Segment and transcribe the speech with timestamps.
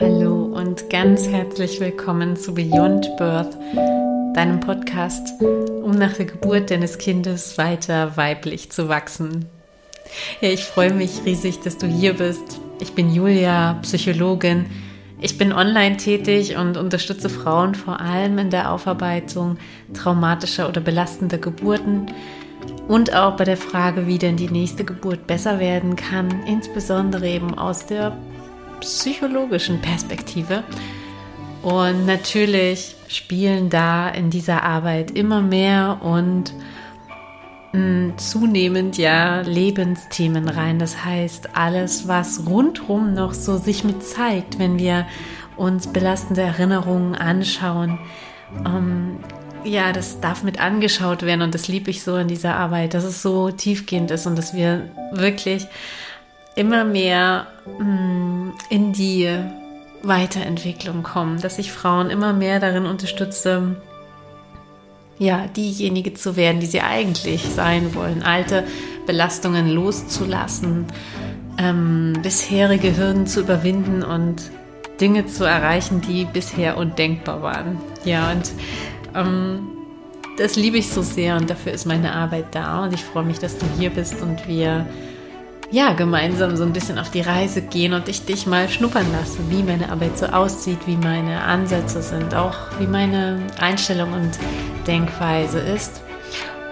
[0.00, 3.54] Hallo und ganz herzlich willkommen zu Beyond Birth,
[4.34, 9.44] deinem Podcast, um nach der Geburt deines Kindes weiter weiblich zu wachsen.
[10.40, 12.60] Ja, ich freue mich riesig, dass du hier bist.
[12.80, 14.64] Ich bin Julia, Psychologin.
[15.20, 19.58] Ich bin online tätig und unterstütze Frauen vor allem in der Aufarbeitung
[19.92, 22.06] traumatischer oder belastender Geburten
[22.88, 27.58] und auch bei der Frage, wie denn die nächste Geburt besser werden kann, insbesondere eben
[27.58, 28.16] aus der
[28.80, 30.64] psychologischen Perspektive.
[31.62, 36.54] Und natürlich spielen da in dieser Arbeit immer mehr und
[37.72, 40.78] mm, zunehmend ja Lebensthemen rein.
[40.78, 45.06] Das heißt, alles, was rundherum noch so sich mit zeigt, wenn wir
[45.56, 47.98] uns belastende Erinnerungen anschauen.
[48.64, 49.18] Ähm,
[49.64, 53.04] ja, das darf mit angeschaut werden und das liebe ich so in dieser Arbeit, dass
[53.04, 55.66] es so tiefgehend ist und dass wir wirklich
[56.56, 57.46] immer mehr
[57.78, 58.29] mh, mm,
[58.68, 59.28] in die
[60.02, 63.76] Weiterentwicklung kommen, dass ich Frauen immer mehr darin unterstütze,
[65.18, 68.64] ja, diejenige zu werden, die sie eigentlich sein wollen, alte
[69.06, 70.86] Belastungen loszulassen,
[71.58, 74.50] ähm, bisherige Hürden zu überwinden und
[75.00, 77.78] Dinge zu erreichen, die bisher undenkbar waren.
[78.04, 78.50] Ja, und
[79.14, 79.68] ähm,
[80.38, 83.38] das liebe ich so sehr und dafür ist meine Arbeit da und ich freue mich,
[83.38, 84.86] dass du hier bist und wir
[85.70, 89.38] ja, gemeinsam so ein bisschen auf die Reise gehen und ich dich mal schnuppern lasse,
[89.50, 94.38] wie meine Arbeit so aussieht, wie meine Ansätze sind, auch wie meine Einstellung und
[94.86, 96.02] Denkweise ist.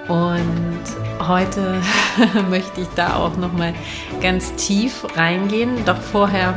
[0.08, 0.82] Und
[1.20, 1.80] heute
[2.50, 3.74] möchte ich da auch noch mal
[4.22, 5.84] ganz tief reingehen.
[5.84, 6.54] Doch vorher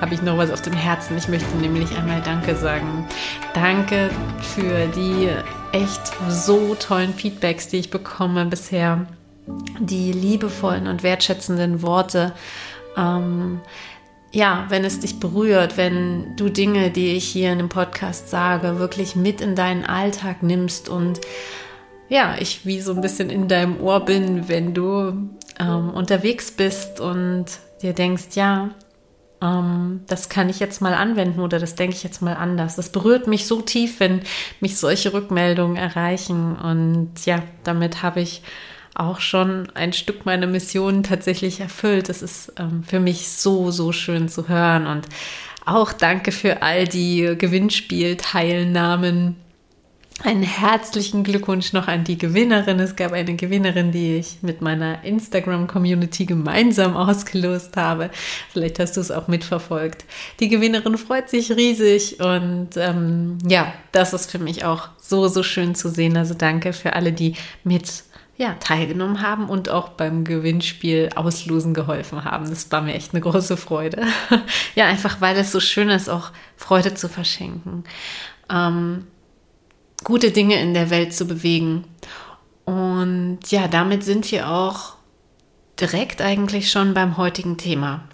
[0.00, 1.18] habe ich noch was auf dem Herzen.
[1.18, 3.06] Ich möchte nämlich einmal Danke sagen.
[3.54, 4.08] Danke
[4.54, 5.28] für die
[5.72, 9.06] echt so tollen Feedbacks, die ich bekomme bisher
[9.78, 12.32] die liebevollen und wertschätzenden Worte.
[12.96, 13.60] Ähm,
[14.32, 18.78] ja, wenn es dich berührt, wenn du Dinge, die ich hier in dem Podcast sage,
[18.78, 21.20] wirklich mit in deinen Alltag nimmst und
[22.08, 27.00] ja, ich wie so ein bisschen in deinem Ohr bin, wenn du ähm, unterwegs bist
[27.00, 27.46] und
[27.82, 28.70] dir denkst, ja,
[29.42, 32.76] ähm, das kann ich jetzt mal anwenden oder das denke ich jetzt mal anders.
[32.76, 34.22] Das berührt mich so tief, wenn
[34.60, 38.42] mich solche Rückmeldungen erreichen und ja, damit habe ich
[38.94, 42.08] auch schon ein Stück meiner Mission tatsächlich erfüllt.
[42.08, 44.86] Das ist ähm, für mich so, so schön zu hören.
[44.86, 45.06] Und
[45.64, 49.36] auch danke für all die Gewinnspielteilnahmen.
[50.22, 52.78] Einen herzlichen Glückwunsch noch an die Gewinnerin.
[52.78, 58.10] Es gab eine Gewinnerin, die ich mit meiner Instagram-Community gemeinsam ausgelost habe.
[58.52, 60.04] Vielleicht hast du es auch mitverfolgt.
[60.38, 65.42] Die Gewinnerin freut sich riesig und ähm, ja, das ist für mich auch so, so
[65.42, 66.16] schön zu sehen.
[66.16, 68.04] Also danke für alle, die mit
[68.36, 72.48] ja, teilgenommen haben und auch beim Gewinnspiel auslosen geholfen haben.
[72.48, 74.04] Das war mir echt eine große Freude.
[74.74, 77.84] ja, einfach weil es so schön ist, auch Freude zu verschenken,
[78.50, 79.06] ähm,
[80.04, 81.84] gute Dinge in der Welt zu bewegen.
[82.64, 84.94] Und ja, damit sind wir auch
[85.80, 88.04] direkt eigentlich schon beim heutigen Thema.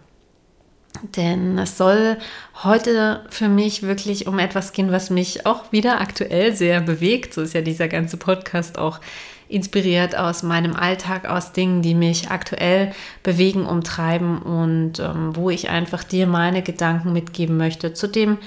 [1.16, 2.16] Denn es soll
[2.64, 7.34] heute für mich wirklich um etwas gehen, was mich auch wieder aktuell sehr bewegt.
[7.34, 9.00] So ist ja dieser ganze Podcast auch
[9.48, 12.92] inspiriert aus meinem Alltag, aus Dingen, die mich aktuell
[13.22, 18.38] bewegen, umtreiben und ähm, wo ich einfach dir meine Gedanken mitgeben möchte zu dem,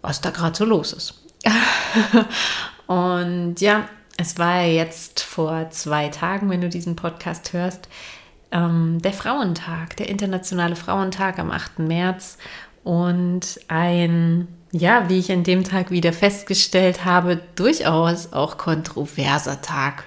[0.00, 1.22] was da gerade so los ist.
[2.86, 7.88] und ja, es war jetzt vor zwei Tagen, wenn du diesen Podcast hörst,
[8.50, 11.80] ähm, der Frauentag, der internationale Frauentag am 8.
[11.80, 12.38] März
[12.84, 20.04] und ein ja, wie ich an dem Tag wieder festgestellt habe, durchaus auch kontroverser Tag.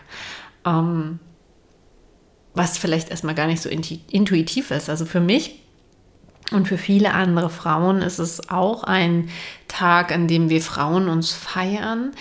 [0.66, 1.20] Ähm,
[2.54, 4.90] was vielleicht erstmal gar nicht so intuitiv ist.
[4.90, 5.62] Also für mich
[6.52, 9.30] und für viele andere Frauen ist es auch ein
[9.68, 12.12] Tag, an dem wir Frauen uns feiern.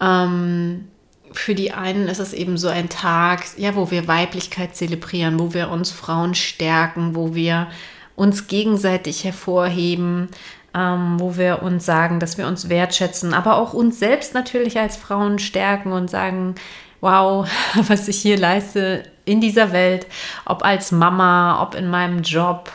[0.00, 0.88] Ähm,
[1.32, 5.52] für die einen ist es eben so ein Tag, ja, wo wir Weiblichkeit zelebrieren, wo
[5.52, 7.68] wir uns Frauen stärken, wo wir
[8.14, 10.28] uns gegenseitig hervorheben,
[10.76, 14.96] ähm, wo wir uns sagen, dass wir uns wertschätzen, aber auch uns selbst natürlich als
[14.96, 16.54] Frauen stärken und sagen,
[17.00, 17.48] wow,
[17.88, 20.06] was ich hier leiste in dieser Welt,
[20.44, 22.70] ob als Mama, ob in meinem Job,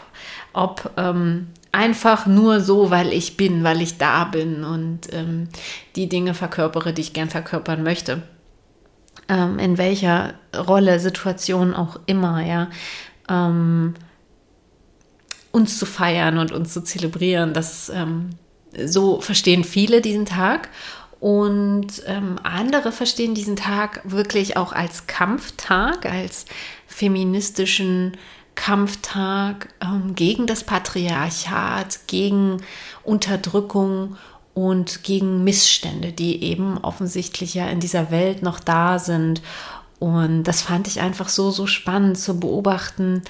[0.53, 5.47] ob ähm, einfach nur so, weil ich bin, weil ich da bin und ähm,
[5.95, 8.23] die Dinge verkörpere, die ich gern verkörpern möchte.
[9.29, 12.67] Ähm, in welcher Rolle, Situation auch immer, ja.
[15.51, 17.53] Uns zu feiern und uns zu zelebrieren.
[17.53, 18.31] Das ähm,
[18.85, 20.69] so verstehen viele diesen Tag.
[21.19, 26.45] Und ähm, andere verstehen diesen Tag wirklich auch als Kampftag, als
[26.87, 28.17] feministischen
[28.55, 32.57] Kampftag ähm, gegen das Patriarchat, gegen
[33.03, 34.17] Unterdrückung
[34.53, 39.41] und gegen Missstände, die eben offensichtlich ja in dieser Welt noch da sind.
[39.99, 43.21] Und das fand ich einfach so, so spannend zu beobachten.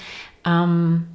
[0.46, 1.06] Ähm,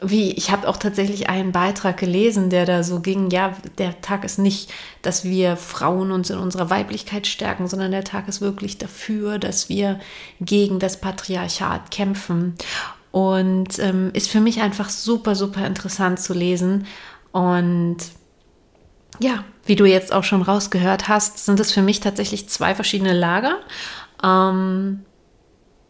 [0.00, 4.24] wie, ich habe auch tatsächlich einen Beitrag gelesen, der da so ging, ja, der Tag
[4.24, 4.70] ist nicht,
[5.02, 9.68] dass wir Frauen uns in unserer Weiblichkeit stärken, sondern der Tag ist wirklich dafür, dass
[9.68, 9.98] wir
[10.40, 12.54] gegen das Patriarchat kämpfen.
[13.10, 16.86] Und ähm, ist für mich einfach super, super interessant zu lesen.
[17.32, 17.96] Und
[19.18, 23.14] ja, wie du jetzt auch schon rausgehört hast, sind es für mich tatsächlich zwei verschiedene
[23.14, 23.56] Lager.
[24.22, 25.04] Ähm,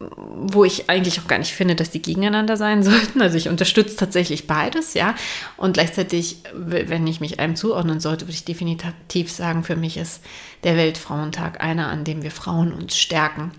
[0.00, 3.20] wo ich eigentlich auch gar nicht finde, dass die gegeneinander sein sollten.
[3.20, 5.14] Also ich unterstütze tatsächlich beides, ja.
[5.56, 10.22] Und gleichzeitig, wenn ich mich einem zuordnen sollte, würde ich definitiv sagen, für mich ist
[10.64, 13.52] der Weltfrauentag einer, an dem wir Frauen uns stärken.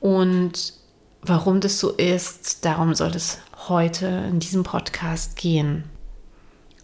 [0.00, 0.74] Und
[1.22, 3.38] warum das so ist, darum soll es
[3.68, 5.84] heute in diesem Podcast gehen.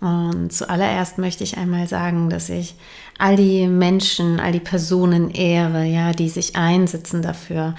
[0.00, 2.74] Und zuallererst möchte ich einmal sagen, dass ich
[3.18, 7.74] all die Menschen, all die Personen ehre, ja, die sich einsetzen dafür,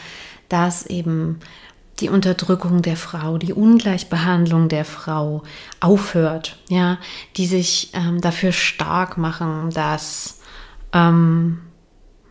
[0.51, 1.39] dass eben
[2.00, 5.44] die Unterdrückung der Frau, die Ungleichbehandlung der Frau
[5.80, 6.98] aufhört, ja,
[7.38, 10.39] die sich ähm, dafür stark machen, dass
[10.94, 11.59] ähm,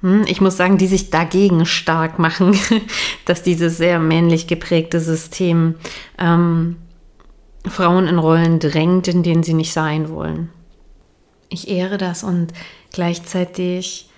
[0.02, 2.58] hm, ich muss sagen, die sich dagegen stark machen,
[3.25, 5.76] dass dieses sehr männlich geprägte System
[6.19, 6.76] ähm,
[7.66, 10.50] Frauen in Rollen drängt, in denen sie nicht sein wollen.
[11.49, 12.52] Ich ehre das und
[12.93, 14.10] gleichzeitig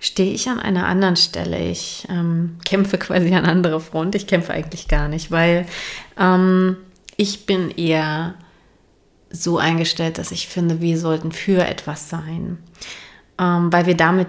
[0.00, 1.58] stehe ich an einer anderen Stelle.
[1.58, 4.14] Ich ähm, kämpfe quasi an anderer Front.
[4.14, 5.66] Ich kämpfe eigentlich gar nicht, weil
[6.18, 6.76] ähm,
[7.16, 8.34] ich bin eher
[9.30, 12.58] so eingestellt, dass ich finde, wir sollten für etwas sein,
[13.38, 14.28] ähm, weil wir damit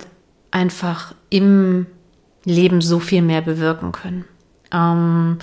[0.51, 1.87] einfach im
[2.43, 4.25] Leben so viel mehr bewirken können.
[4.71, 5.39] Ähm,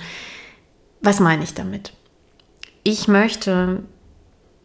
[1.01, 1.91] was meine ich damit?
[2.83, 3.83] ich möchte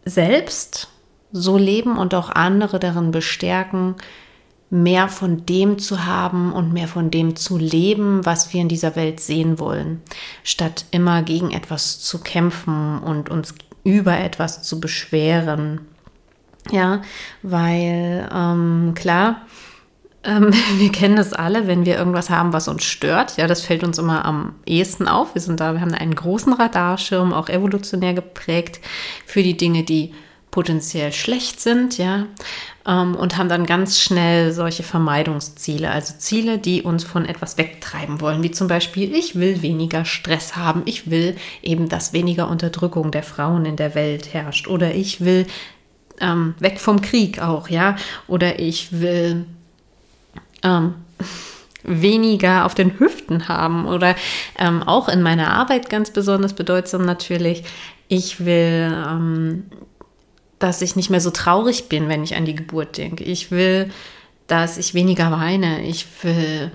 [0.04, 0.88] selbst
[1.32, 3.96] so leben und auch andere darin bestärken,
[4.74, 8.96] mehr von dem zu haben und mehr von dem zu leben, was wir in dieser
[8.96, 10.02] Welt sehen wollen,
[10.42, 13.54] statt immer gegen etwas zu kämpfen und uns
[13.84, 15.82] über etwas zu beschweren.
[16.72, 17.02] Ja,
[17.42, 19.42] weil ähm, klar,
[20.24, 23.36] ähm, wir kennen das alle, wenn wir irgendwas haben, was uns stört.
[23.36, 25.36] Ja, das fällt uns immer am ehesten auf.
[25.36, 28.80] Wir sind da, wir haben einen großen Radarschirm, auch evolutionär geprägt
[29.24, 30.14] für die Dinge, die
[30.54, 32.26] potenziell schlecht sind, ja,
[32.86, 38.20] ähm, und haben dann ganz schnell solche Vermeidungsziele, also Ziele, die uns von etwas wegtreiben
[38.20, 43.10] wollen, wie zum Beispiel, ich will weniger Stress haben, ich will eben, dass weniger Unterdrückung
[43.10, 45.48] der Frauen in der Welt herrscht, oder ich will
[46.20, 47.96] ähm, weg vom Krieg auch, ja,
[48.28, 49.46] oder ich will
[50.62, 50.94] ähm,
[51.82, 54.14] weniger auf den Hüften haben oder
[54.56, 57.64] ähm, auch in meiner Arbeit ganz besonders bedeutsam natürlich.
[58.06, 59.64] Ich will, ähm,
[60.64, 63.22] dass ich nicht mehr so traurig bin, wenn ich an die Geburt denke.
[63.22, 63.90] Ich will,
[64.46, 65.82] dass ich weniger weine.
[65.84, 66.72] Ich will,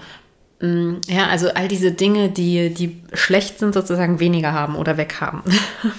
[0.62, 5.42] mm, ja, also all diese Dinge, die, die schlecht sind, sozusagen weniger haben oder weghaben.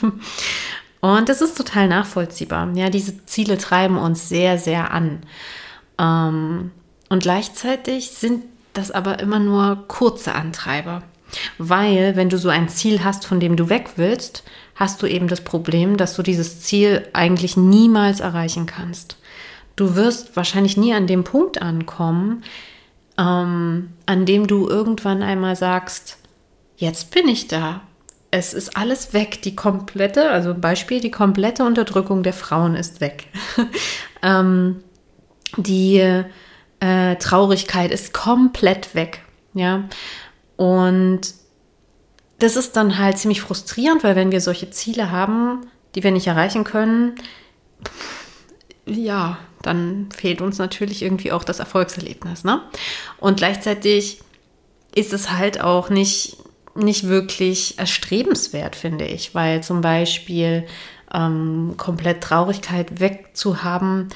[1.00, 2.68] Und das ist total nachvollziehbar.
[2.74, 5.22] Ja, diese Ziele treiben uns sehr, sehr an.
[5.98, 6.70] Ähm,
[7.08, 8.44] und gleichzeitig sind
[8.74, 11.02] das aber immer nur kurze Antreiber.
[11.58, 14.44] Weil, wenn du so ein Ziel hast, von dem du weg willst,
[14.80, 19.18] hast du eben das Problem, dass du dieses Ziel eigentlich niemals erreichen kannst.
[19.76, 22.42] Du wirst wahrscheinlich nie an dem Punkt ankommen,
[23.18, 26.16] ähm, an dem du irgendwann einmal sagst,
[26.78, 27.82] jetzt bin ich da.
[28.30, 29.42] Es ist alles weg.
[29.42, 33.26] Die komplette, also Beispiel, die komplette Unterdrückung der Frauen ist weg.
[34.22, 34.82] ähm,
[35.58, 36.22] die
[36.80, 39.20] äh, Traurigkeit ist komplett weg.
[39.52, 39.84] Ja.
[40.56, 41.34] Und
[42.40, 46.26] das ist dann halt ziemlich frustrierend, weil wenn wir solche Ziele haben, die wir nicht
[46.26, 47.14] erreichen können,
[48.86, 52.44] ja, dann fehlt uns natürlich irgendwie auch das Erfolgserlebnis.
[52.44, 52.62] Ne?
[53.18, 54.20] Und gleichzeitig
[54.94, 56.38] ist es halt auch nicht,
[56.74, 60.66] nicht wirklich erstrebenswert, finde ich, weil zum Beispiel
[61.12, 64.08] ähm, komplett Traurigkeit wegzuhaben,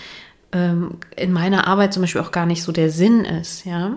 [0.55, 3.97] in meiner Arbeit zum Beispiel auch gar nicht so der Sinn ist, ja.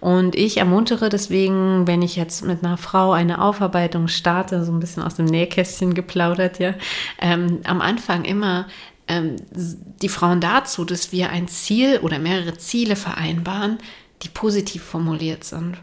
[0.00, 4.80] Und ich ermuntere deswegen, wenn ich jetzt mit einer Frau eine Aufarbeitung starte, so ein
[4.80, 6.74] bisschen aus dem Nähkästchen geplaudert, ja,
[7.20, 8.66] ähm, am Anfang immer
[9.08, 13.78] ähm, die Frauen dazu, dass wir ein Ziel oder mehrere Ziele vereinbaren,
[14.22, 15.76] die positiv formuliert sind,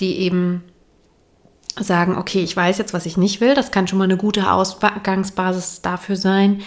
[0.00, 0.64] die eben
[1.78, 4.50] sagen, okay, ich weiß jetzt, was ich nicht will, das kann schon mal eine gute
[4.50, 6.62] Ausgangsbasis dafür sein,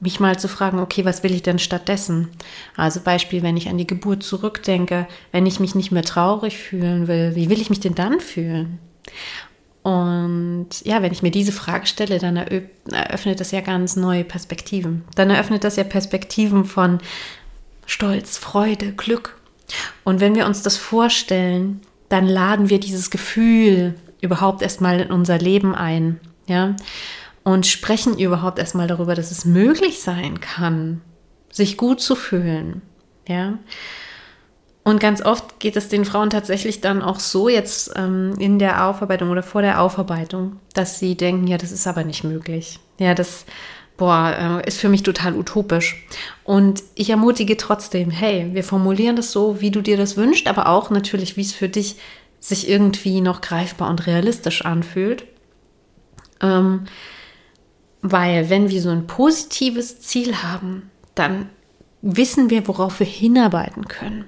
[0.00, 2.28] mich mal zu fragen, okay, was will ich denn stattdessen?
[2.76, 7.08] Also Beispiel, wenn ich an die Geburt zurückdenke, wenn ich mich nicht mehr traurig fühlen
[7.08, 8.78] will, wie will ich mich denn dann fühlen?
[9.82, 15.04] Und ja, wenn ich mir diese Frage stelle, dann eröffnet das ja ganz neue Perspektiven.
[15.14, 16.98] Dann eröffnet das ja Perspektiven von
[17.86, 19.36] Stolz, Freude, Glück.
[20.04, 25.38] Und wenn wir uns das vorstellen, dann laden wir dieses Gefühl überhaupt erstmal in unser
[25.38, 26.74] Leben ein, ja,
[27.46, 31.00] und sprechen überhaupt erstmal darüber, dass es möglich sein kann,
[31.48, 32.82] sich gut zu fühlen,
[33.28, 33.56] ja.
[34.82, 38.88] Und ganz oft geht es den Frauen tatsächlich dann auch so jetzt ähm, in der
[38.88, 42.80] Aufarbeitung oder vor der Aufarbeitung, dass sie denken, ja, das ist aber nicht möglich.
[42.98, 43.46] Ja, das,
[43.96, 46.04] boah, äh, ist für mich total utopisch.
[46.42, 50.68] Und ich ermutige trotzdem, hey, wir formulieren das so, wie du dir das wünschst, aber
[50.68, 51.94] auch natürlich, wie es für dich
[52.40, 55.26] sich irgendwie noch greifbar und realistisch anfühlt.
[56.40, 56.86] Ähm,
[58.12, 61.48] weil wenn wir so ein positives Ziel haben, dann
[62.02, 64.26] wissen wir, worauf wir hinarbeiten können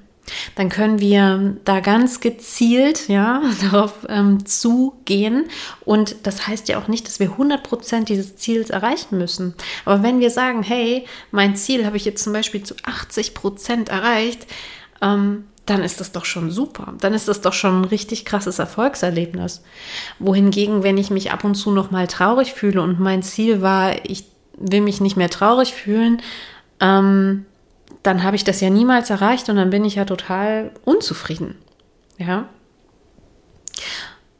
[0.55, 5.49] dann können wir da ganz gezielt ja, darauf ähm, zugehen.
[5.85, 9.55] Und das heißt ja auch nicht, dass wir 100% dieses Ziels erreichen müssen.
[9.85, 14.47] Aber wenn wir sagen, hey, mein Ziel habe ich jetzt zum Beispiel zu 80% erreicht,
[15.01, 16.95] ähm, dann ist das doch schon super.
[17.01, 19.63] Dann ist das doch schon ein richtig krasses Erfolgserlebnis.
[20.19, 24.05] Wohingegen, wenn ich mich ab und zu noch mal traurig fühle und mein Ziel war,
[24.05, 24.25] ich
[24.57, 26.23] will mich nicht mehr traurig fühlen,
[26.81, 27.47] ähm,
[28.03, 31.57] dann habe ich das ja niemals erreicht und dann bin ich ja total unzufrieden.
[32.17, 32.49] Ja.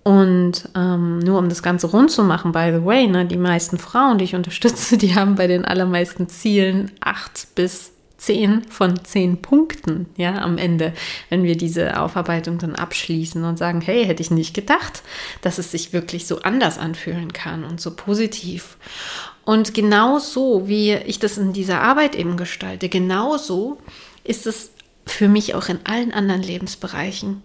[0.03, 3.77] Und ähm, nur um das Ganze rund zu machen, by the way, ne, die meisten
[3.77, 9.41] Frauen, die ich unterstütze, die haben bei den allermeisten Zielen acht bis zehn von zehn
[9.41, 10.93] Punkten, ja, am Ende,
[11.31, 15.03] wenn wir diese Aufarbeitung dann abschließen und sagen, hey, hätte ich nicht gedacht,
[15.41, 18.77] dass es sich wirklich so anders anfühlen kann und so positiv.
[19.45, 23.79] Und genau so, wie ich das in dieser Arbeit eben gestalte, genauso
[24.25, 24.73] ist es
[25.07, 27.43] für mich auch in allen anderen Lebensbereichen.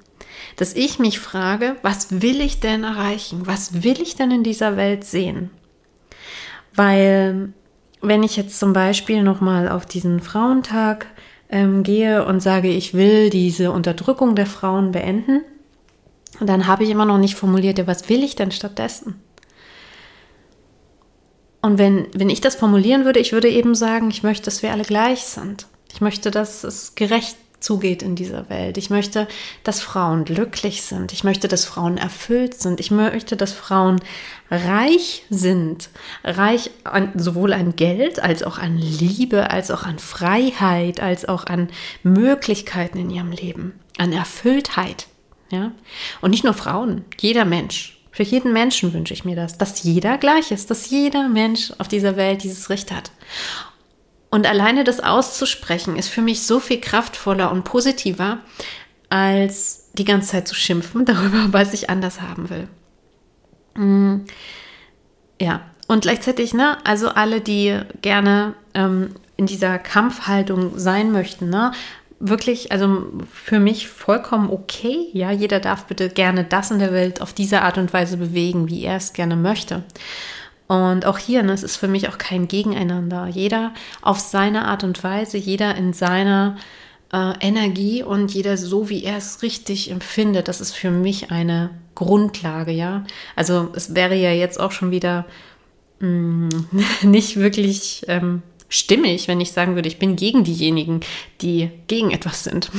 [0.57, 3.47] Dass ich mich frage, was will ich denn erreichen?
[3.47, 5.49] Was will ich denn in dieser Welt sehen?
[6.75, 7.53] Weil,
[8.03, 11.07] wenn ich jetzt zum Beispiel nochmal auf diesen Frauentag
[11.49, 15.41] ähm, gehe und sage, ich will diese Unterdrückung der Frauen beenden,
[16.39, 19.21] dann habe ich immer noch nicht formuliert, ja, was will ich denn stattdessen?
[21.61, 24.71] Und wenn, wenn ich das formulieren würde, ich würde eben sagen, ich möchte, dass wir
[24.71, 25.67] alle gleich sind.
[25.93, 28.77] Ich möchte, dass es gerecht zugeht in dieser Welt.
[28.77, 29.27] Ich möchte,
[29.63, 31.13] dass Frauen glücklich sind.
[31.13, 32.79] Ich möchte, dass Frauen erfüllt sind.
[32.79, 34.01] Ich möchte, dass Frauen
[34.51, 35.89] reich sind.
[36.23, 41.45] Reich an, sowohl an Geld als auch an Liebe, als auch an Freiheit, als auch
[41.45, 41.69] an
[42.03, 45.07] Möglichkeiten in ihrem Leben, an Erfülltheit.
[45.49, 45.71] Ja?
[46.21, 47.99] Und nicht nur Frauen, jeder Mensch.
[48.11, 51.87] Für jeden Menschen wünsche ich mir das, dass jeder gleich ist, dass jeder Mensch auf
[51.87, 53.09] dieser Welt dieses Recht hat.
[54.33, 58.39] Und alleine das auszusprechen ist für mich so viel kraftvoller und positiver,
[59.07, 62.67] als die ganze Zeit zu schimpfen darüber, was ich anders haben will.
[63.75, 64.25] Mm,
[65.39, 71.71] ja, und gleichzeitig, ne, also alle, die gerne ähm, in dieser Kampfhaltung sein möchten, ne,
[72.19, 75.09] wirklich, also für mich vollkommen okay.
[75.13, 78.67] Ja, jeder darf bitte gerne das in der Welt auf diese Art und Weise bewegen,
[78.67, 79.83] wie er es gerne möchte.
[80.73, 83.27] Und auch hier, ne, es ist für mich auch kein Gegeneinander.
[83.27, 86.57] Jeder auf seine Art und Weise, jeder in seiner
[87.13, 90.47] äh, Energie und jeder so, wie er es richtig empfindet.
[90.47, 93.05] Das ist für mich eine Grundlage, ja.
[93.35, 95.25] Also es wäre ja jetzt auch schon wieder
[95.99, 96.49] mh, mm,
[97.03, 101.01] nicht wirklich ähm, stimmig, wenn ich sagen würde, ich bin gegen diejenigen,
[101.41, 102.71] die gegen etwas sind.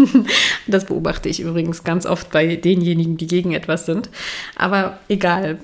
[0.66, 4.08] das beobachte ich übrigens ganz oft bei denjenigen, die gegen etwas sind.
[4.56, 5.58] Aber egal.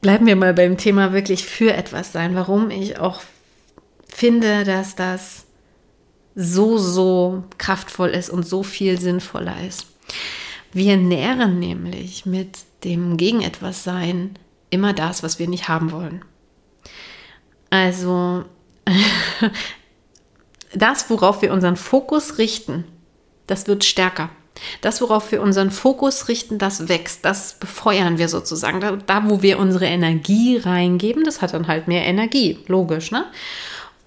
[0.00, 2.34] Bleiben wir mal beim Thema wirklich für etwas sein.
[2.34, 3.22] Warum ich auch
[4.08, 5.46] finde, dass das
[6.34, 9.86] so, so kraftvoll ist und so viel sinnvoller ist.
[10.72, 14.38] Wir nähren nämlich mit dem Gegen etwas sein
[14.70, 16.24] immer das, was wir nicht haben wollen.
[17.70, 18.44] Also
[20.74, 22.84] das, worauf wir unseren Fokus richten,
[23.46, 24.30] das wird stärker.
[24.80, 28.80] Das, worauf wir unseren Fokus richten, das wächst, das befeuern wir sozusagen.
[28.80, 33.24] Da, da, wo wir unsere Energie reingeben, das hat dann halt mehr Energie, logisch, ne?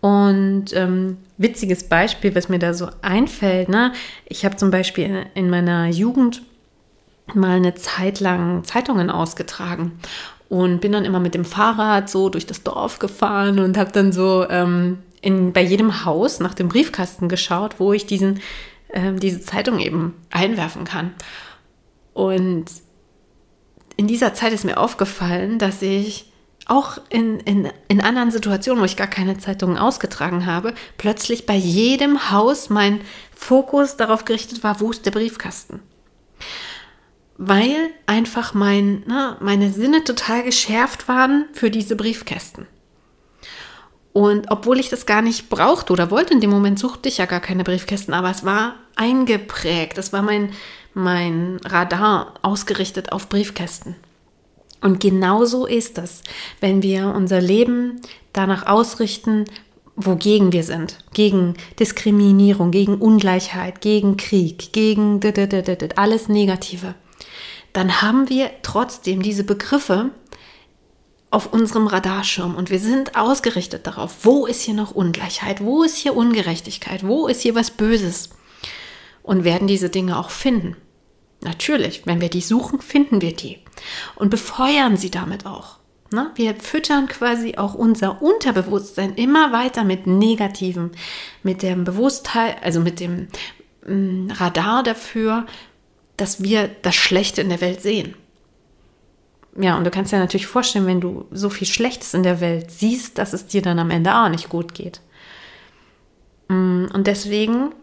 [0.01, 3.91] Und ähm, witziges Beispiel, was mir da so einfällt, ne?
[4.25, 6.41] Ich habe zum Beispiel in, in meiner Jugend
[7.35, 9.99] mal eine Zeit lang Zeitungen ausgetragen
[10.49, 14.11] und bin dann immer mit dem Fahrrad so durch das Dorf gefahren und habe dann
[14.11, 18.41] so ähm, in, bei jedem Haus nach dem Briefkasten geschaut, wo ich diesen,
[18.93, 21.13] ähm, diese Zeitung eben einwerfen kann.
[22.13, 22.65] Und
[23.97, 26.31] in dieser Zeit ist mir aufgefallen, dass ich
[26.65, 31.55] auch in, in, in anderen Situationen, wo ich gar keine Zeitungen ausgetragen habe, plötzlich bei
[31.55, 33.01] jedem Haus mein
[33.35, 35.81] Fokus darauf gerichtet war, wo ist der Briefkasten.
[37.41, 37.73] weil
[38.05, 42.67] einfach mein, ne, meine Sinne total geschärft waren für diese Briefkästen.
[44.13, 47.25] Und obwohl ich das gar nicht brauchte oder wollte, in dem Moment suchte ich ja
[47.25, 50.51] gar keine Briefkästen, aber es war eingeprägt, es war mein,
[50.93, 53.95] mein Radar ausgerichtet auf Briefkästen.
[54.81, 56.23] Und genauso ist das,
[56.61, 58.01] wenn wir unser Leben
[58.33, 59.45] danach ausrichten,
[59.95, 60.97] wogegen wir sind.
[61.13, 65.19] Gegen Diskriminierung, gegen Ungleichheit, gegen Krieg, gegen
[65.97, 66.95] alles Negative.
[67.73, 70.11] Dann haben wir trotzdem diese Begriffe
[71.31, 75.97] auf unserem Radarschirm und wir sind ausgerichtet darauf, wo ist hier noch Ungleichheit, wo ist
[75.97, 78.29] hier Ungerechtigkeit, wo ist hier was Böses
[79.21, 80.75] und werden diese Dinge auch finden.
[81.41, 83.59] Natürlich, wenn wir die suchen, finden wir die
[84.15, 85.77] und befeuern sie damit auch.
[86.11, 86.31] Ne?
[86.35, 90.91] Wir füttern quasi auch unser Unterbewusstsein immer weiter mit Negativen,
[91.43, 93.27] mit dem Bewusstheit, also mit dem
[93.85, 95.45] mm, Radar dafür,
[96.17, 98.15] dass wir das Schlechte in der Welt sehen.
[99.57, 102.71] Ja, und du kannst dir natürlich vorstellen, wenn du so viel Schlechtes in der Welt
[102.71, 105.01] siehst, dass es dir dann am Ende auch nicht gut geht.
[106.47, 107.73] Mm, und deswegen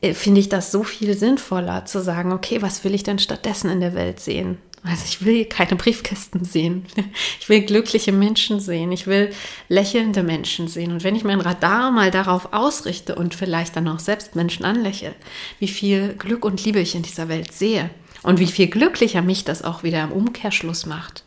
[0.00, 3.70] äh, finde ich das so viel sinnvoller zu sagen, okay, was will ich denn stattdessen
[3.70, 4.58] in der Welt sehen?
[4.84, 6.86] Also ich will keine Briefkästen sehen.
[7.40, 8.92] Ich will glückliche Menschen sehen.
[8.92, 9.30] Ich will
[9.68, 10.92] lächelnde Menschen sehen.
[10.92, 15.14] Und wenn ich mein Radar mal darauf ausrichte und vielleicht dann auch selbst Menschen anlächle,
[15.58, 17.88] wie viel Glück und Liebe ich in dieser Welt sehe
[18.22, 21.24] und wie viel glücklicher mich das auch wieder im Umkehrschluss macht.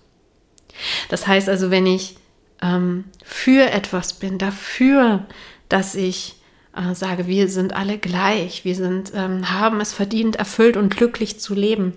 [1.09, 2.17] Das heißt also, wenn ich
[2.61, 5.25] ähm, für etwas bin, dafür,
[5.69, 6.35] dass ich
[6.75, 11.39] äh, sage, wir sind alle gleich, wir sind, ähm, haben es verdient, erfüllt und glücklich
[11.39, 11.93] zu leben,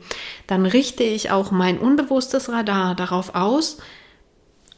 [0.47, 3.79] dann richte ich auch mein unbewusstes Radar darauf aus,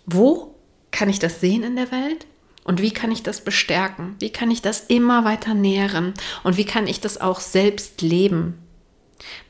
[0.05, 0.55] wo
[0.91, 2.27] kann ich das sehen in der Welt
[2.65, 4.17] und wie kann ich das bestärken?
[4.19, 6.15] Wie kann ich das immer weiter nähren?
[6.43, 8.59] Und wie kann ich das auch selbst leben?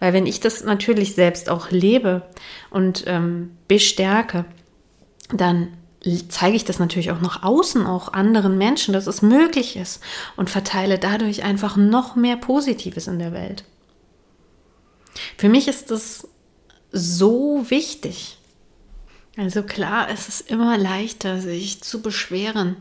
[0.01, 2.23] Weil wenn ich das natürlich selbst auch lebe
[2.71, 4.45] und ähm, bestärke,
[5.33, 5.77] dann
[6.29, 10.01] zeige ich das natürlich auch nach außen, auch anderen Menschen, dass es möglich ist
[10.37, 13.65] und verteile dadurch einfach noch mehr Positives in der Welt.
[15.37, 16.29] Für mich ist das
[16.93, 18.39] so wichtig.
[19.37, 22.77] Also klar, es ist immer leichter, sich zu beschweren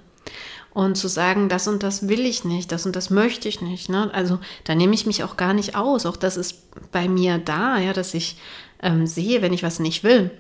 [0.76, 3.88] und zu sagen, das und das will ich nicht, das und das möchte ich nicht.
[3.88, 4.14] Ne?
[4.14, 6.06] Also da nehme ich mich auch gar nicht aus.
[6.06, 8.38] Auch das ist bei mir da, ja, dass ich
[8.84, 10.32] ähm, sehe, wenn ich was nicht will.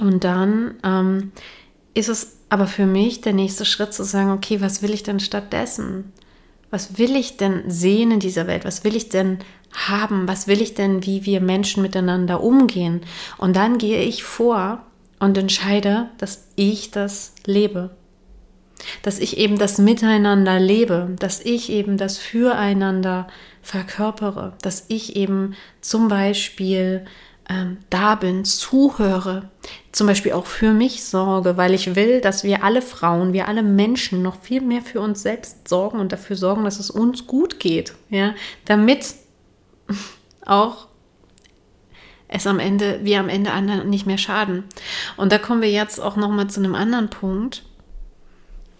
[0.00, 1.30] Und dann ähm,
[1.94, 5.20] ist es aber für mich der nächste Schritt zu sagen, okay, was will ich denn
[5.20, 6.12] stattdessen?
[6.72, 8.64] Was will ich denn sehen in dieser Welt?
[8.64, 9.38] Was will ich denn
[9.72, 10.26] haben?
[10.26, 13.02] Was will ich denn, wie wir Menschen miteinander umgehen?
[13.36, 14.82] Und dann gehe ich vor
[15.20, 17.90] und entscheide, dass ich das lebe.
[19.02, 23.26] Dass ich eben das Miteinander lebe, dass ich eben das Füreinander
[23.62, 27.04] verkörpere, dass ich eben zum Beispiel
[27.48, 29.50] ähm, da bin, zuhöre,
[29.92, 33.62] zum Beispiel auch für mich sorge, weil ich will, dass wir alle Frauen, wir alle
[33.62, 37.58] Menschen noch viel mehr für uns selbst sorgen und dafür sorgen, dass es uns gut
[37.58, 38.34] geht, ja,
[38.66, 39.14] damit
[40.46, 40.88] auch
[42.28, 44.64] es am Ende, wir am Ende anderen nicht mehr schaden.
[45.16, 47.64] Und da kommen wir jetzt auch noch mal zu einem anderen Punkt.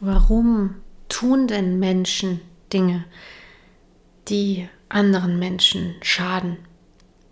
[0.00, 0.76] Warum
[1.08, 2.40] tun denn Menschen
[2.72, 3.04] Dinge,
[4.28, 6.58] die anderen Menschen schaden?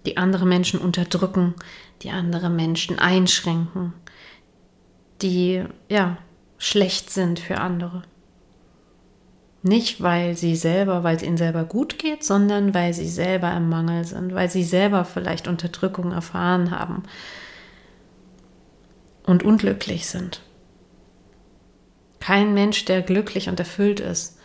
[0.06, 1.54] die andere Menschen unterdrücken,
[2.02, 3.92] die andere Menschen einschränken,
[5.20, 6.16] die ja
[6.58, 8.02] schlecht sind für andere.
[9.62, 13.68] Nicht, weil sie selber, weil es ihnen selber gut geht, sondern weil sie selber im
[13.68, 17.02] Mangel sind, weil sie selber vielleicht Unterdrückung erfahren haben
[19.24, 20.40] und unglücklich sind.
[22.26, 24.36] Kein Mensch, der glücklich und erfüllt ist,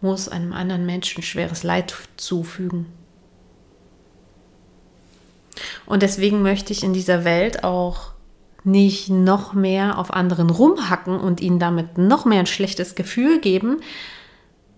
[0.00, 2.86] muss einem anderen Menschen schweres Leid zufügen.
[5.84, 8.12] Und deswegen möchte ich in dieser Welt auch
[8.64, 13.82] nicht noch mehr auf anderen rumhacken und ihnen damit noch mehr ein schlechtes Gefühl geben,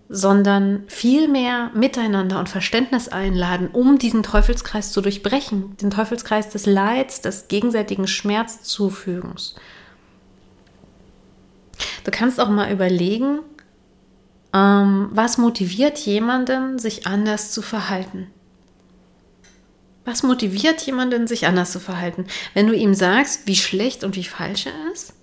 [0.09, 6.65] sondern viel mehr Miteinander und Verständnis einladen, um diesen Teufelskreis zu durchbrechen, den Teufelskreis des
[6.65, 9.55] Leids, des gegenseitigen Schmerzzufügens.
[12.03, 13.39] Du kannst auch mal überlegen,
[14.53, 18.27] ähm, was motiviert jemanden, sich anders zu verhalten.
[20.03, 22.25] Was motiviert jemanden, sich anders zu verhalten?
[22.53, 25.13] Wenn du ihm sagst, wie schlecht und wie falsch er ist?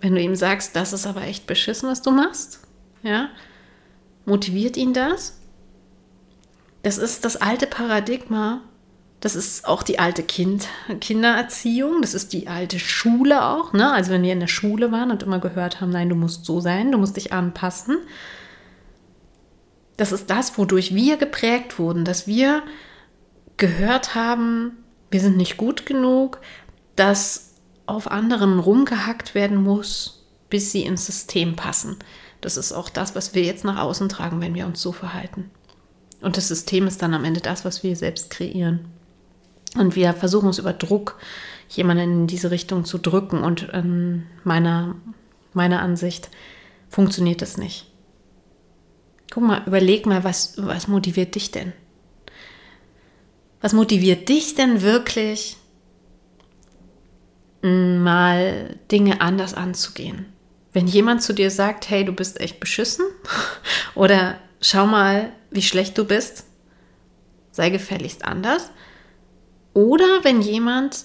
[0.00, 2.60] Wenn du ihm sagst, das ist aber echt beschissen, was du machst?
[3.02, 3.28] Ja?
[4.24, 5.38] Motiviert ihn das?
[6.82, 8.62] Das ist das alte Paradigma.
[9.20, 10.68] Das ist auch die alte kind
[11.00, 12.00] Kindererziehung.
[12.00, 13.72] Das ist die alte Schule auch.
[13.72, 13.92] Ne?
[13.92, 16.60] Also wenn wir in der Schule waren und immer gehört haben, nein, du musst so
[16.60, 17.98] sein, du musst dich anpassen
[20.00, 22.62] das ist das, wodurch wir geprägt wurden, dass wir
[23.58, 24.78] gehört haben,
[25.10, 26.40] wir sind nicht gut genug,
[26.96, 27.50] dass
[27.84, 31.98] auf anderen rumgehackt werden muss, bis sie ins System passen.
[32.40, 35.50] Das ist auch das, was wir jetzt nach außen tragen, wenn wir uns so verhalten.
[36.22, 38.86] Und das System ist dann am Ende das, was wir selbst kreieren.
[39.76, 41.18] Und wir versuchen es über Druck,
[41.68, 43.42] jemanden in diese Richtung zu drücken.
[43.42, 44.96] Und in meiner,
[45.52, 46.28] meiner Ansicht
[46.88, 47.86] funktioniert das nicht.
[49.30, 51.72] Guck mal, überleg mal, was, was motiviert dich denn?
[53.60, 55.56] Was motiviert dich denn wirklich,
[57.62, 60.26] mal Dinge anders anzugehen?
[60.72, 63.04] Wenn jemand zu dir sagt, hey, du bist echt beschissen
[63.94, 66.44] oder schau mal, wie schlecht du bist,
[67.52, 68.70] sei gefälligst anders.
[69.74, 71.04] Oder wenn jemand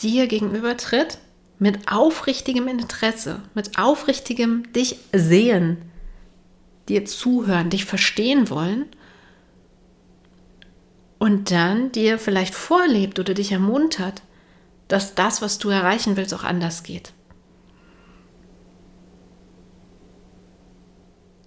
[0.00, 1.18] dir gegenübertritt
[1.58, 5.78] mit aufrichtigem Interesse, mit aufrichtigem dich sehen,
[6.88, 8.86] dir zuhören, dich verstehen wollen
[11.18, 14.22] und dann dir vielleicht vorlebt oder dich ermuntert,
[14.88, 17.12] dass das, was du erreichen willst, auch anders geht.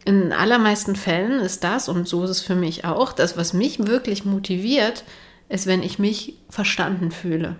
[0.05, 3.85] In allermeisten Fällen ist das, und so ist es für mich auch, das, was mich
[3.85, 5.03] wirklich motiviert,
[5.49, 7.55] ist, wenn ich mich verstanden fühle,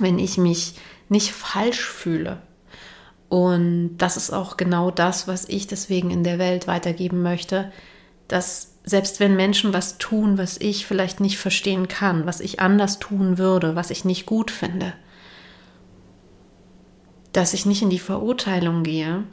[0.00, 0.74] wenn ich mich
[1.08, 2.42] nicht falsch fühle.
[3.28, 7.72] Und das ist auch genau das, was ich deswegen in der Welt weitergeben möchte,
[8.28, 12.98] dass selbst wenn Menschen was tun, was ich vielleicht nicht verstehen kann, was ich anders
[12.98, 14.92] tun würde, was ich nicht gut finde,
[17.32, 19.24] dass ich nicht in die Verurteilung gehe.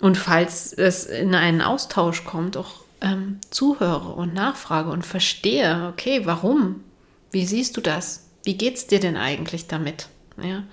[0.00, 6.22] Und falls es in einen Austausch kommt, auch ähm, zuhöre und nachfrage und verstehe, okay,
[6.24, 6.84] warum?
[7.30, 8.28] Wie siehst du das?
[8.44, 10.08] Wie geht's dir denn eigentlich damit?
[10.42, 10.64] Ja.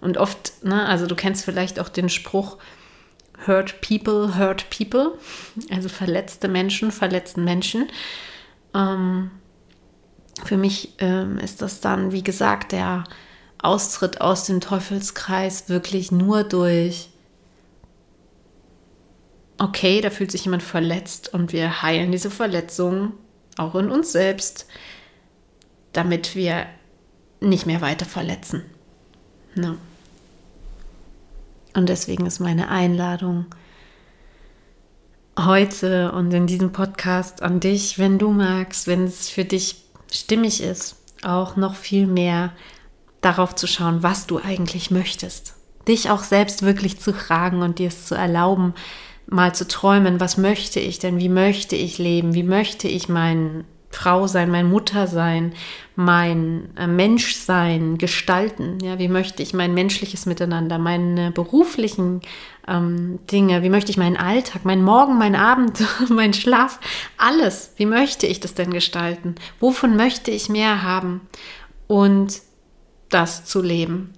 [0.00, 2.58] Und oft, ne, also du kennst vielleicht auch den Spruch,
[3.46, 5.18] Hurt People, Hurt People,
[5.70, 7.88] also verletzte Menschen, verletzten Menschen.
[8.74, 9.30] Ähm,
[10.44, 13.04] für mich ähm, ist das dann, wie gesagt, der
[13.58, 17.10] Austritt aus dem Teufelskreis wirklich nur durch,
[19.58, 23.12] okay, da fühlt sich jemand verletzt und wir heilen diese Verletzung
[23.56, 24.66] auch in uns selbst,
[25.92, 26.66] damit wir
[27.40, 28.62] nicht mehr weiter verletzen.
[29.54, 29.78] Ne?
[31.74, 33.46] Und deswegen ist meine Einladung
[35.38, 40.62] heute und in diesem Podcast an dich, wenn du magst, wenn es für dich stimmig
[40.62, 42.52] ist, auch noch viel mehr
[43.20, 45.54] darauf zu schauen, was du eigentlich möchtest.
[45.88, 48.74] Dich auch selbst wirklich zu fragen und dir es zu erlauben,
[49.26, 53.64] mal zu träumen, was möchte ich denn, wie möchte ich leben, wie möchte ich meinen
[53.90, 55.54] Frau sein, mein Mutter sein,
[55.94, 58.78] mein äh, Mensch sein, gestalten.
[58.82, 62.20] Ja, wie möchte ich mein menschliches Miteinander, meine beruflichen
[62.68, 66.78] ähm, Dinge, wie möchte ich meinen Alltag, meinen Morgen, meinen Abend, meinen Schlaf,
[67.16, 67.72] alles.
[67.76, 69.36] Wie möchte ich das denn gestalten?
[69.60, 71.22] Wovon möchte ich mehr haben?
[71.86, 72.42] Und
[73.08, 74.12] das zu leben.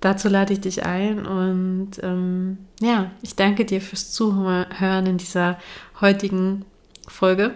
[0.00, 5.58] Dazu lade ich dich ein und ähm, ja, ich danke dir fürs Zuhören in dieser
[6.00, 6.64] heutigen
[7.08, 7.54] Folge.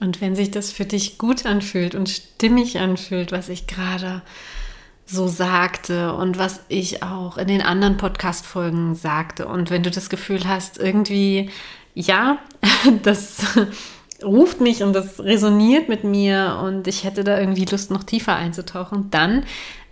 [0.00, 4.22] Und wenn sich das für dich gut anfühlt und stimmig anfühlt, was ich gerade
[5.04, 10.08] so sagte und was ich auch in den anderen Podcast-Folgen sagte, und wenn du das
[10.08, 11.50] Gefühl hast, irgendwie,
[11.94, 12.38] ja,
[13.02, 13.42] das
[14.22, 18.36] ruft mich und das resoniert mit mir und ich hätte da irgendwie Lust, noch tiefer
[18.36, 19.44] einzutauchen, dann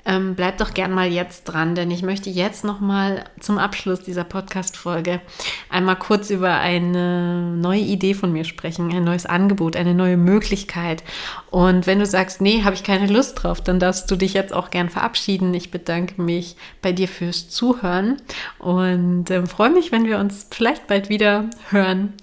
[0.08, 4.00] ähm, bleib doch gern mal jetzt dran, denn ich möchte jetzt noch mal zum Abschluss
[4.00, 5.20] dieser Podcast-Folge
[5.68, 11.04] einmal kurz über eine neue Idee von mir sprechen, ein neues Angebot, eine neue Möglichkeit.
[11.50, 14.54] Und wenn du sagst, nee, habe ich keine Lust drauf, dann darfst du dich jetzt
[14.54, 15.52] auch gern verabschieden.
[15.52, 18.16] Ich bedanke mich bei dir fürs Zuhören
[18.58, 22.14] und äh, freue mich, wenn wir uns vielleicht bald wieder hören.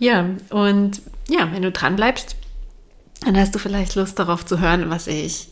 [0.00, 2.34] Ja, und ja, wenn du dran bleibst,
[3.24, 5.49] dann hast du vielleicht Lust darauf zu hören, was ich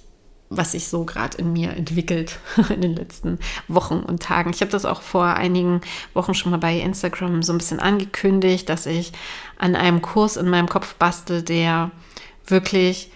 [0.51, 2.39] was sich so gerade in mir entwickelt
[2.71, 4.51] in den letzten Wochen und Tagen.
[4.51, 5.81] Ich habe das auch vor einigen
[6.15, 9.13] Wochen schon mal bei Instagram so ein bisschen angekündigt, dass ich
[9.59, 11.91] an einem Kurs in meinem Kopf bastel, der
[12.47, 13.11] wirklich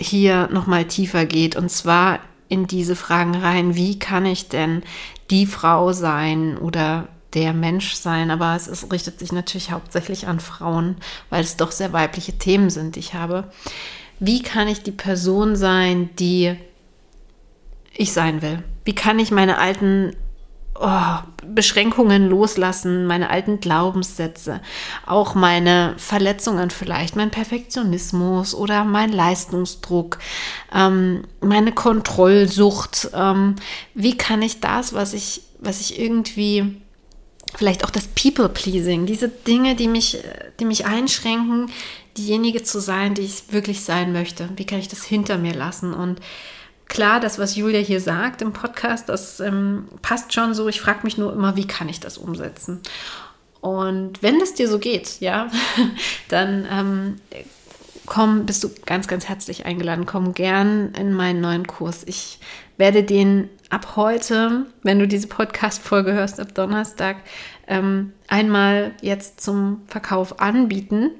[0.00, 4.82] hier nochmal tiefer geht und zwar in diese Fragen rein, wie kann ich denn
[5.30, 10.40] die Frau sein oder der Mensch sein, aber es ist, richtet sich natürlich hauptsächlich an
[10.40, 10.96] Frauen,
[11.28, 13.50] weil es doch sehr weibliche Themen sind, die ich habe.
[14.18, 16.56] Wie kann ich die Person sein, die
[17.98, 18.62] ich sein will?
[18.84, 20.14] Wie kann ich meine alten
[20.76, 24.60] oh, Beschränkungen loslassen, meine alten Glaubenssätze,
[25.04, 30.18] auch meine Verletzungen vielleicht, mein Perfektionismus oder mein Leistungsdruck,
[30.72, 33.10] ähm, meine Kontrollsucht.
[33.12, 33.56] Ähm,
[33.94, 36.80] wie kann ich das, was ich, was ich irgendwie
[37.56, 40.18] vielleicht auch das People-Pleasing, diese Dinge, die mich,
[40.60, 41.70] die mich einschränken,
[42.16, 44.48] diejenige zu sein, die ich wirklich sein möchte.
[44.56, 45.94] Wie kann ich das hinter mir lassen?
[45.94, 46.20] Und
[46.88, 50.68] klar, das, was Julia hier sagt im Podcast, das ähm, passt schon so.
[50.68, 52.80] Ich frage mich nur immer, wie kann ich das umsetzen?
[53.60, 55.50] Und wenn es dir so geht, ja,
[56.28, 57.16] dann ähm,
[58.06, 60.06] komm, bist du ganz, ganz herzlich eingeladen.
[60.06, 62.04] Komm gern in meinen neuen Kurs.
[62.06, 62.40] Ich
[62.76, 67.18] werde den ab heute, wenn du diese Podcast-Folge hörst, ab Donnerstag,
[67.66, 71.10] ähm, einmal jetzt zum Verkauf anbieten.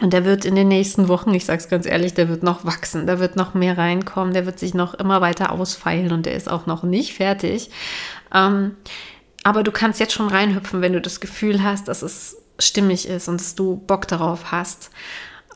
[0.00, 2.64] Und der wird in den nächsten Wochen, ich sage es ganz ehrlich, der wird noch
[2.64, 6.34] wachsen, da wird noch mehr reinkommen, der wird sich noch immer weiter ausfeilen und der
[6.34, 7.70] ist auch noch nicht fertig.
[8.32, 8.76] Ähm,
[9.42, 13.28] aber du kannst jetzt schon reinhüpfen, wenn du das Gefühl hast, dass es stimmig ist
[13.28, 14.90] und dass du Bock darauf hast.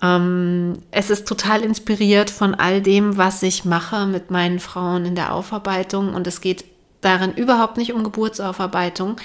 [0.02, 5.14] Ähm, es ist total inspiriert von all dem, was ich mache mit meinen Frauen in
[5.14, 6.64] der Aufarbeitung und es geht
[7.00, 9.16] darin überhaupt nicht um Geburtsaufarbeitung,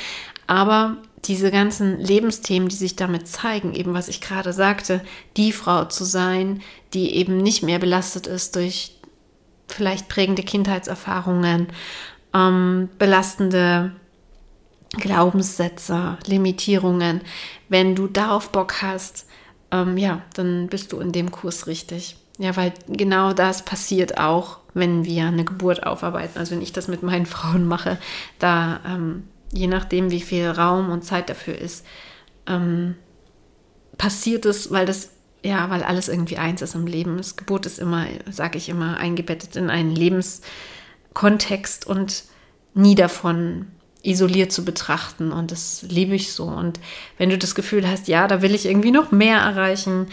[0.45, 0.97] aber
[1.27, 5.01] diese ganzen Lebensthemen, die sich damit zeigen, eben was ich gerade sagte,
[5.35, 6.61] die Frau zu sein,
[6.93, 8.93] die eben nicht mehr belastet ist durch
[9.67, 11.67] vielleicht prägende Kindheitserfahrungen,
[12.33, 13.91] ähm, belastende
[14.91, 17.21] Glaubenssätze, Limitierungen.
[17.69, 19.27] Wenn du darauf Bock hast,
[19.71, 22.15] ähm, ja, dann bist du in dem Kurs richtig.
[22.37, 26.37] Ja, weil genau das passiert auch, wenn wir eine Geburt aufarbeiten.
[26.37, 27.97] Also wenn ich das mit meinen Frauen mache,
[28.39, 31.85] da ähm, je nachdem, wie viel Raum und Zeit dafür ist,
[32.47, 32.95] ähm,
[33.97, 35.09] passiert es, weil das
[35.43, 37.17] ja, weil alles irgendwie eins ist im Leben.
[37.17, 42.23] Das Geburt ist immer, sage ich immer, eingebettet in einen Lebenskontext und
[42.73, 43.67] nie davon
[44.03, 46.45] isoliert zu betrachten und das liebe ich so.
[46.45, 46.79] Und
[47.17, 50.07] wenn du das Gefühl hast, ja, da will ich irgendwie noch mehr erreichen,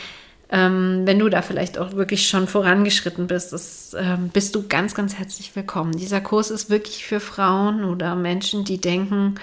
[0.50, 4.94] ähm, wenn du da vielleicht auch wirklich schon vorangeschritten bist, das, ähm, bist du ganz,
[4.94, 5.92] ganz herzlich willkommen.
[5.92, 9.36] Dieser Kurs ist wirklich für Frauen oder Menschen, die denken,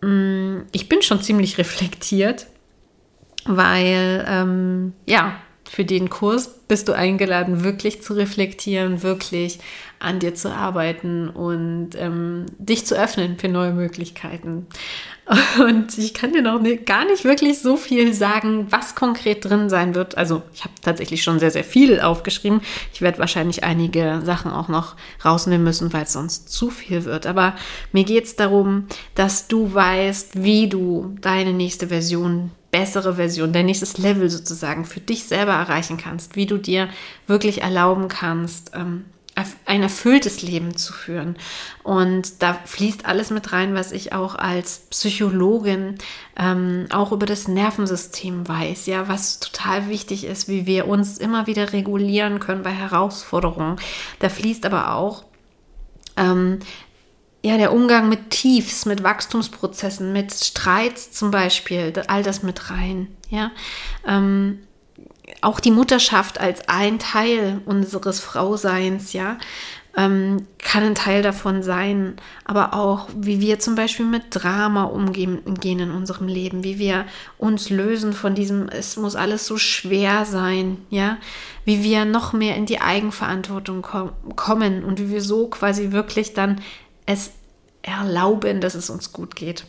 [0.00, 2.46] mh, mm, ich bin schon ziemlich reflektiert,
[3.44, 5.36] weil ähm, ja,
[5.68, 9.58] für den Kurs bist du eingeladen, wirklich zu reflektieren, wirklich
[9.98, 14.66] an dir zu arbeiten und ähm, dich zu öffnen für neue Möglichkeiten.
[15.58, 19.96] Und ich kann dir noch gar nicht wirklich so viel sagen, was konkret drin sein
[19.96, 20.16] wird.
[20.16, 22.60] Also ich habe tatsächlich schon sehr, sehr viel aufgeschrieben.
[22.92, 27.26] Ich werde wahrscheinlich einige Sachen auch noch rausnehmen müssen, weil es sonst zu viel wird.
[27.26, 27.56] Aber
[27.90, 33.64] mir geht es darum, dass du weißt, wie du deine nächste Version bessere Version, dein
[33.64, 36.90] nächstes Level sozusagen für dich selber erreichen kannst, wie du dir
[37.26, 39.06] wirklich erlauben kannst, ähm,
[39.64, 41.36] ein erfülltes Leben zu führen.
[41.82, 45.96] Und da fließt alles mit rein, was ich auch als Psychologin
[46.38, 51.46] ähm, auch über das Nervensystem weiß, ja, was total wichtig ist, wie wir uns immer
[51.46, 53.76] wieder regulieren können bei Herausforderungen.
[54.18, 55.24] Da fließt aber auch
[56.18, 56.58] ähm,
[57.46, 63.06] ja, der Umgang mit Tiefs, mit Wachstumsprozessen, mit Streits zum Beispiel, all das mit rein.
[63.30, 63.52] Ja,
[64.04, 64.58] ähm,
[65.42, 69.38] auch die Mutterschaft als ein Teil unseres Frauseins, ja,
[69.96, 75.40] ähm, kann ein Teil davon sein, aber auch, wie wir zum Beispiel mit Drama umgehen
[75.44, 77.06] in unserem Leben, wie wir
[77.38, 81.16] uns lösen von diesem, es muss alles so schwer sein, ja,
[81.64, 86.34] wie wir noch mehr in die Eigenverantwortung kom kommen und wie wir so quasi wirklich
[86.34, 86.60] dann
[87.06, 87.30] es
[87.86, 89.64] erlauben, dass es uns gut geht.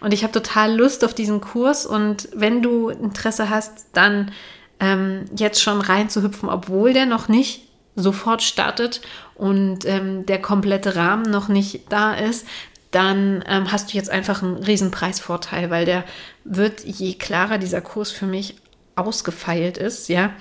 [0.00, 4.32] Und ich habe total Lust auf diesen Kurs und wenn du Interesse hast, dann
[4.80, 9.00] ähm, jetzt schon reinzuhüpfen, obwohl der noch nicht sofort startet
[9.34, 12.46] und ähm, der komplette Rahmen noch nicht da ist,
[12.90, 16.04] dann ähm, hast du jetzt einfach einen Riesenpreisvorteil, weil der
[16.44, 18.56] wird, je klarer dieser Kurs für mich
[18.96, 20.32] ausgefeilt ist, ja,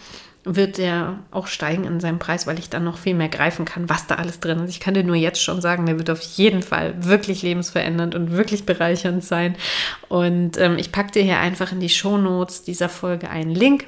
[0.56, 3.90] wird der auch steigen in seinem Preis, weil ich dann noch viel mehr greifen kann,
[3.90, 4.70] was da alles drin ist.
[4.70, 8.32] Ich kann dir nur jetzt schon sagen, der wird auf jeden Fall wirklich lebensverändernd und
[8.32, 9.56] wirklich bereichernd sein.
[10.08, 13.86] Und ähm, ich packe dir hier einfach in die Show Notes dieser Folge einen Link.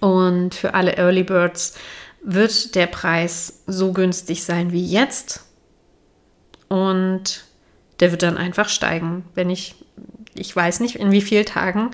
[0.00, 1.74] Und für alle Early Birds
[2.22, 5.44] wird der Preis so günstig sein wie jetzt.
[6.68, 7.44] Und
[8.00, 9.76] der wird dann einfach steigen, wenn ich,
[10.34, 11.90] ich weiß nicht in wie vielen Tagen,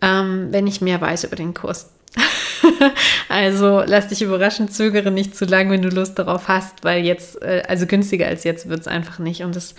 [0.00, 1.90] ähm, wenn ich mehr weiß über den Kurs.
[3.28, 7.40] also lass dich überraschen, zögere nicht zu lang, wenn du Lust darauf hast, weil jetzt,
[7.42, 9.42] äh, also günstiger als jetzt wird es einfach nicht.
[9.42, 9.74] Und es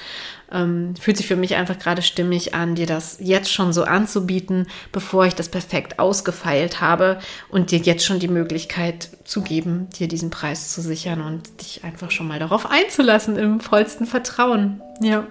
[0.52, 4.67] ähm, fühlt sich für mich einfach gerade stimmig an, dir das jetzt schon so anzubieten,
[4.91, 7.19] bevor ich das perfekt ausgefeilt habe
[7.50, 11.84] und dir jetzt schon die Möglichkeit zu geben, dir diesen Preis zu sichern und dich
[11.84, 14.82] einfach schon mal darauf einzulassen im vollsten Vertrauen.
[15.02, 15.26] Ja.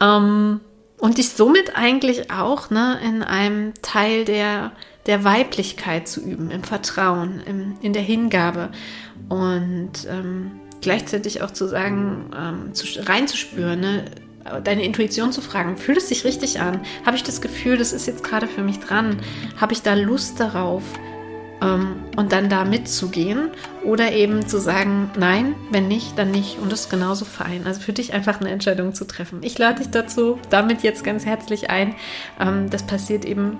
[0.00, 0.60] Ähm,
[0.98, 4.72] und dich somit eigentlich auch ne, in einem Teil der
[5.06, 8.70] der Weiblichkeit zu üben, im Vertrauen, im, in der Hingabe
[9.28, 14.04] und ähm, gleichzeitig auch zu sagen, ähm, zu, reinzuspüren, ne?
[14.62, 16.80] deine Intuition zu fragen, fühlt es sich richtig an?
[17.06, 19.16] Habe ich das Gefühl, das ist jetzt gerade für mich dran?
[19.56, 20.82] Habe ich da Lust darauf?
[21.62, 23.50] Ähm, und dann da mitzugehen
[23.84, 27.66] oder eben zu sagen, nein, wenn nicht, dann nicht und das ist genauso fein.
[27.66, 29.38] Also für dich einfach eine Entscheidung zu treffen.
[29.42, 31.94] Ich lade dich dazu damit jetzt ganz herzlich ein.
[32.38, 33.56] Ähm, das passiert eben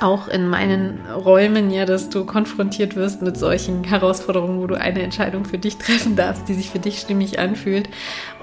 [0.00, 5.02] auch in meinen Räumen ja, dass du konfrontiert wirst mit solchen Herausforderungen, wo du eine
[5.02, 7.88] Entscheidung für dich treffen darfst, die sich für dich stimmig anfühlt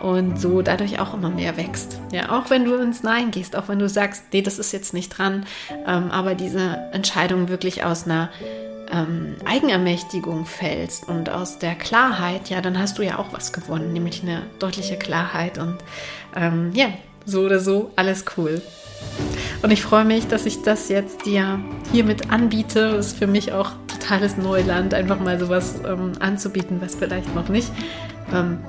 [0.01, 1.99] und so dadurch auch immer mehr wächst.
[2.11, 4.93] Ja, auch wenn du ins Nein gehst, auch wenn du sagst, nee, das ist jetzt
[4.93, 5.45] nicht dran,
[5.87, 8.29] ähm, aber diese Entscheidung wirklich aus einer
[8.91, 13.93] ähm, Eigenermächtigung fällst und aus der Klarheit, ja, dann hast du ja auch was gewonnen,
[13.93, 15.77] nämlich eine deutliche Klarheit und
[16.35, 16.89] ähm, ja,
[17.25, 18.61] so oder so, alles cool.
[19.61, 21.59] Und ich freue mich, dass ich das jetzt dir
[21.91, 22.91] hiermit anbiete.
[22.91, 27.49] Das ist für mich auch totales Neuland, einfach mal sowas ähm, anzubieten, was vielleicht noch
[27.49, 27.71] nicht,
[28.33, 28.59] ähm,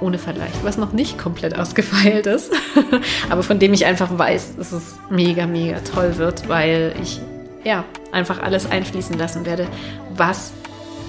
[0.00, 2.52] ohne Vergleich, was noch nicht komplett ausgefeilt ist,
[3.30, 7.20] aber von dem ich einfach weiß, dass es mega, mega toll wird, weil ich
[7.64, 9.66] ja einfach alles einfließen lassen werde,
[10.14, 10.52] was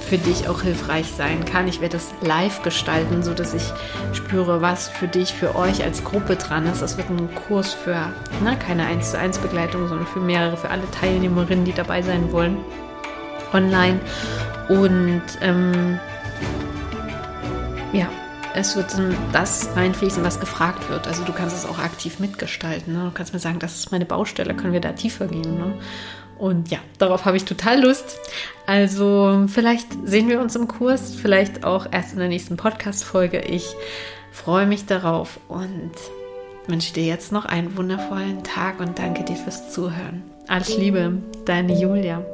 [0.04, 1.68] für dich auch hilfreich sein kann.
[1.68, 3.64] Ich werde es live gestalten, so dass ich
[4.14, 6.82] spüre, was für dich, für euch als Gruppe dran ist.
[6.82, 8.12] Das wird ein Kurs für
[8.44, 12.32] ne, keine 1 zu 1 Begleitung, sondern für mehrere, für alle Teilnehmerinnen, die dabei sein
[12.32, 12.58] wollen,
[13.54, 14.00] online.
[14.70, 16.00] Und ähm,
[17.94, 18.08] ja,
[18.56, 18.96] es wird
[19.32, 21.08] das reinfließen, was gefragt wird.
[21.08, 22.94] Also du kannst es auch aktiv mitgestalten.
[22.94, 23.06] Ne?
[23.06, 25.58] Du kannst mir sagen, das ist meine Baustelle, können wir da tiefer gehen.
[25.58, 25.74] Ne?
[26.38, 28.18] Und ja, darauf habe ich total Lust.
[28.66, 33.40] Also vielleicht sehen wir uns im Kurs, vielleicht auch erst in der nächsten Podcast-Folge.
[33.42, 33.76] Ich
[34.32, 35.92] freue mich darauf und
[36.68, 40.24] wünsche dir jetzt noch einen wundervollen Tag und danke dir fürs Zuhören.
[40.48, 42.26] Alles Liebe, deine Julia.